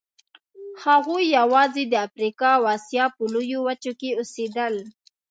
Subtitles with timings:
[0.83, 4.75] هغوی یواځې د افریقا او اسیا په لویو وچو کې اوسېدل.